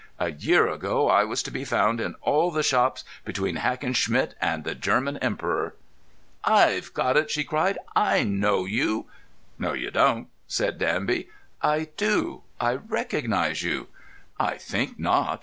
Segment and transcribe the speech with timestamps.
[0.17, 4.63] A year ago I was to be found in all the shops, between Hackenschmidt and
[4.63, 5.75] the German Emperor."
[6.43, 7.77] "I've got it!" she cried.
[7.95, 9.05] "I know you."
[9.59, 11.29] "No, you don't," said Danby.
[11.61, 12.41] "I do.
[12.59, 13.89] I recognise you."
[14.39, 15.39] "I think not.